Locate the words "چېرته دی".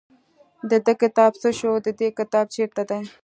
2.55-3.01